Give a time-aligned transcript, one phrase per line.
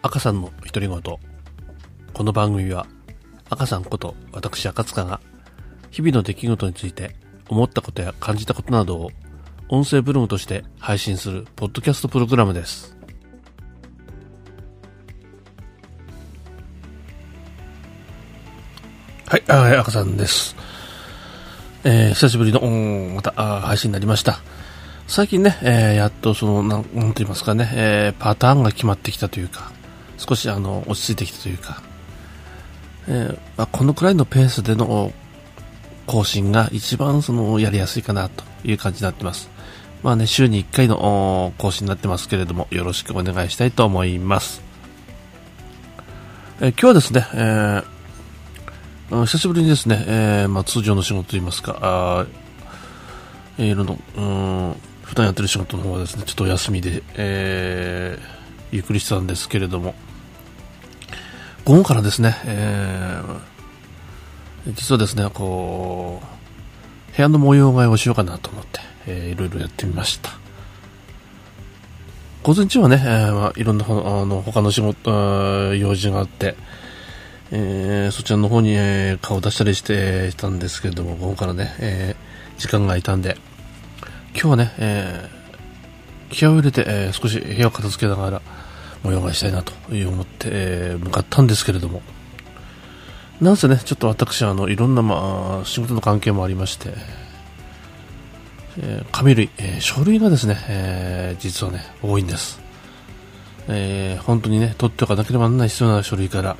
[0.00, 1.02] 赤さんの独り言。
[2.14, 2.86] この番組は、
[3.50, 5.20] 赤さんこと私赤塚が、
[5.90, 7.16] 日々の出来事について
[7.48, 9.10] 思ったことや感じたことなどを、
[9.68, 12.96] 音声ブログとして配信するポッドキャストプログラムです。
[19.26, 20.54] はい、あ赤さんです。
[21.82, 22.60] えー久しぶりの、
[23.16, 24.38] また、あ配信になりました。
[25.08, 29.72] 最近ね、えーやっとその、なん、なんて言いますかね、えーパターンが決まってきたというか、
[30.18, 31.82] 少しあの、落ち着いてきたというか、
[33.06, 35.12] えーまあ、このくらいのペースでの
[36.06, 39.48] 更新が一番その、やりやすいかなという感じになってます。
[40.02, 44.62] まあね、週に1回の更新になってますけれども、よろしくお願いしたいと思います。
[46.60, 47.84] えー今日はですね、えー
[49.10, 52.26] あ久しぶりにですね、えーまあ、通常の仕事といいますか、あ
[53.56, 58.38] いろいろうん普段やってる仕事の方はですね、ちょっとお休みで、えー
[58.70, 59.94] ゆっくりしてたんですけれども、
[61.68, 63.40] 午後からですね、えー
[64.72, 66.22] 実はですね、こ
[67.12, 70.30] う、部屋の模様替えをしようかなと思って、えーいろいろやってみました。
[72.42, 76.56] 午前中はね、えーまあ、いろんなほあの他の仕事、用事があって、
[77.50, 83.36] えーそちらの方に、えー顔を出したりしてたんですけれども、午後からね、えー時間が空いたんで、
[84.32, 88.42] 今日はね、えー気合を入れて、えー少し部屋を片付けながら
[89.02, 92.02] 模様替えしたいなという思って、えー向かったんですけれども、
[93.40, 96.94] なんせね、ちょっと私はあのいろんな、まあ、仕事の関係もありまして、
[98.78, 102.60] えー紙類、えー書類がですね、えー実はね、多いんです。
[103.68, 106.56] えー本当にね、取っておかなければならない必要な書類から、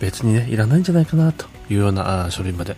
[0.00, 2.76] 別にね、いらないんじゃないかなというようなあ書類まで。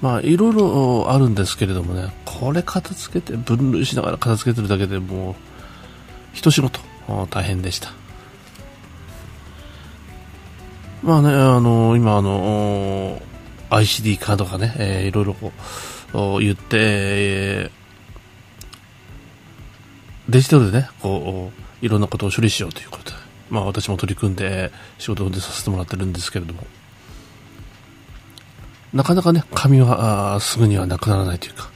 [0.00, 5.34] まあ、いろいろあるんですけれどもね、これ片付けて、分類しながら片付けてるだけでもう、
[6.32, 7.92] 一仕事、お大変でした。
[11.02, 13.20] まあね、あの今あの、
[13.70, 15.52] ICD カードがね、えーいろいろこ
[16.38, 17.78] う、言って、えー
[20.28, 21.50] デジタルでね、こ
[21.82, 23.16] う、いろんなことを処理しようということで、
[23.48, 26.66] まあ私も取り組んで仕事でさせてもらってるんですけれども、
[28.92, 31.70] なかなかね、紙はすぐにはなくならないというか、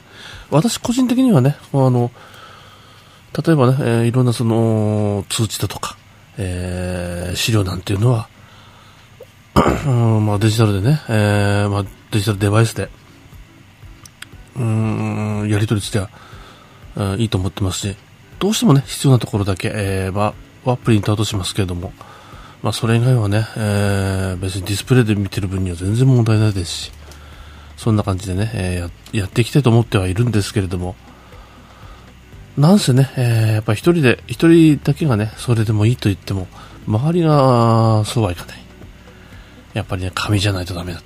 [0.50, 2.10] 私個人的にはね、あの、
[3.34, 5.96] 例えばね、えーいろんなその通知だとか、
[6.36, 8.28] えー資料なんていうのは、
[9.54, 12.90] まあデジタルでね、えーまあデジタルデバイスで、
[14.56, 16.10] うん、やり取りしては、
[17.16, 17.96] いいと思ってますし、
[18.38, 20.34] どうしてもね、必要なところだけ、えーま
[20.66, 21.92] あ、はプリントアウトしますけれども、
[22.62, 26.92] まあそれ以外はね、えー別にディスプレイで見てる分には全然問題ないですし、
[27.78, 30.96] そんな感じでね、えーやっていきたいと思ってはいるんですけれども、
[32.56, 36.46] なんせね、えーやっぱり一人で、一人だけがね、それでもいいと言っても、
[36.86, 38.62] 周りがそうはいかない。
[39.72, 41.00] やっぱりね、紙じゃないとダメだ。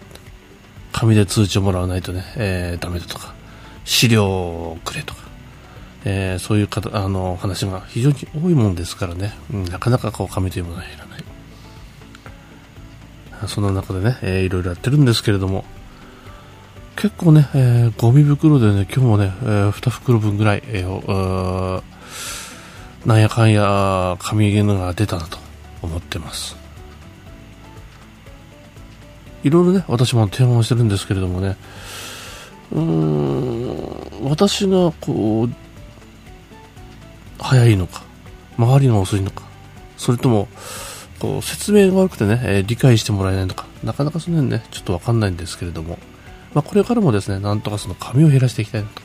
[0.92, 3.32] 紙で通知をもらわないとね、えーダメだとか、
[3.84, 5.20] 資料をくれとか、
[6.04, 11.24] えーそういうかあの話が非常に多いもんですからね、うんなかなかこう紙というものは減らない。
[13.48, 15.64] そんな中でね、えーいろいろやってるんですけれども、
[16.96, 21.82] 結構ね、えーゴミ袋でね、今日もね、えー2袋分ぐらい、えー
[23.04, 25.38] なんやかんや紙毛のが出たなと
[25.82, 26.56] 思ってます。
[29.44, 31.56] いろいろね、私も提案をしてるんですけれどもね、
[32.72, 32.80] うー
[34.24, 35.50] ん、私がこう、
[37.38, 38.02] 早いのか、
[38.56, 39.44] 周りが遅いのか、
[39.98, 40.48] それとも、
[41.20, 45.98] こう、説明が悪くてね、えー理解してもらえないのか、なかなかその辺ね、ちょっとわかんないんですけれども、
[46.56, 49.02] まあ、これからもですね、なんとかその紙を減らしていきたいなと。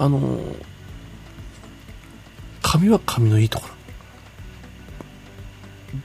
[0.00, 0.64] あのー
[2.60, 3.74] 紙は紙のいいところ。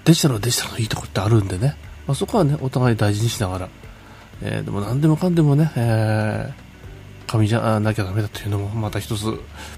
[0.05, 1.75] デジタルはデジタルのいいところってあるんでね、
[2.05, 3.69] まあ、そこはね、お互い大事にしながら、
[4.43, 9.25] えーでも何でもかんでもね、えー紙じゃなきゃダメだというのもまた一つ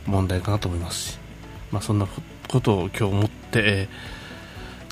[0.05, 1.17] 問題かなと思いますし、
[1.71, 2.07] まあ、そんな
[2.49, 3.87] ことを今日思って、え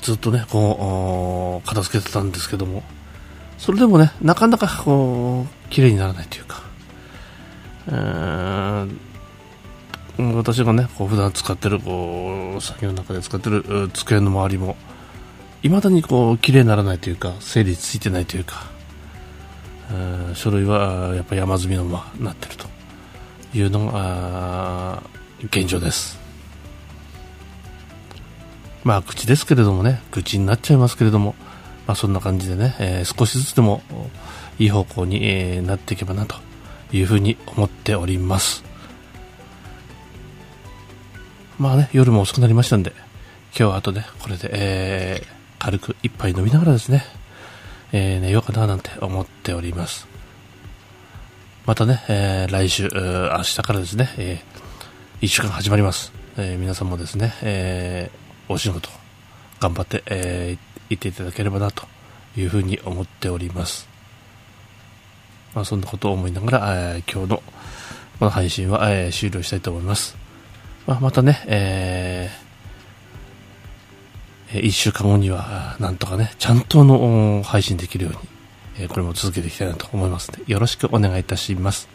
[0.00, 2.82] ーずっとね、こう、片付けてたんですけども、
[3.58, 6.62] それでもね、なかなかこう、綺麗にならないというか、
[7.88, 8.98] えー
[10.16, 14.76] 私がね、こう普段使ってる、こう、作業の中で使ってる机の周りも、
[15.62, 18.70] 未だにこう、綺麗にならないというか、整理ついてないというか、
[19.90, 22.66] えー書類はあーやっぱ山積みのままなってると
[23.54, 26.18] いうのが、あー現状です。
[28.84, 31.34] まあ、口ですけれどもね、口になっちゃいますけれども、
[31.86, 33.82] まあ、そんな感じでね、えー少しずつでも
[34.58, 36.36] いい方向に、えーなっていけばなと
[36.92, 38.64] いうふうに思っております。
[41.58, 42.92] まあね、夜も遅くなりましたんで、
[43.56, 45.26] 今日はあとね、これで、えー、
[45.58, 47.04] 軽く一杯飲みながらですね、
[47.92, 50.08] えー、寝ようかななんて思っております。
[51.64, 56.12] またね、えー、来週、明日からですね、えー、一週間始まります。
[56.36, 58.90] えー、皆さんもですね、えー、お仕事、
[59.64, 61.86] 頑張って、えー、行っていただければな、と
[62.36, 63.88] いうふうに思っております。
[65.54, 67.42] まあ、そんなことを思いながら、えー、今日の、
[68.18, 70.18] この配信は、えー、終了したいと思います。
[70.86, 78.18] まあ、またね、えー、一週間後には、なんとかね、ちゃんとの配信できるように、
[78.80, 81.88] えー、これも続けていきたいなと思いますので、よろしくお願いいたします。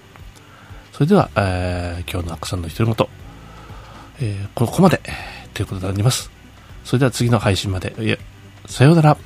[0.92, 3.07] それでは、えー、今日のアクさんの独り言、
[4.22, 5.00] えー、ここまで、
[5.54, 6.38] ということであります。
[6.89, 8.18] それでは次の配信まで、いえ、
[8.65, 9.18] さようなら。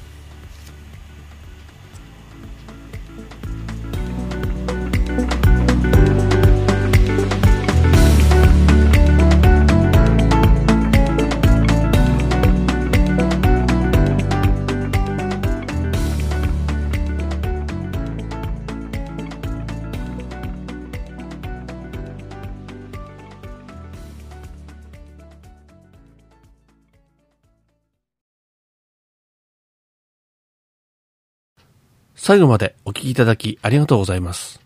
[32.15, 34.61] 最後までお聞きいただきありがとうございます。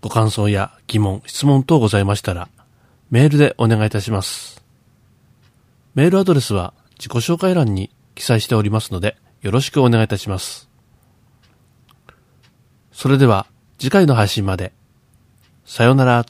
[0.00, 2.48] ご感想や疑問、質問等ございましたら、
[3.10, 4.62] メールでお願いいたします。
[5.94, 10.68] メールアドレスは自己紹介欄に記載しておりますので、よろしくお願いいたします。
[12.92, 13.46] それでは、
[13.78, 14.72] 次回の配信まで。
[15.64, 16.26] さようなら。